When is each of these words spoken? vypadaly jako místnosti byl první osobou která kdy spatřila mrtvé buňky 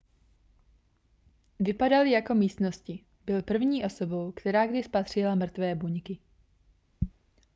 vypadaly 1.59 2.11
jako 2.11 2.33
místnosti 2.35 3.03
byl 3.25 3.41
první 3.41 3.85
osobou 3.85 4.31
která 4.31 4.67
kdy 4.67 4.83
spatřila 4.83 5.35
mrtvé 5.35 5.75
buňky 5.75 6.19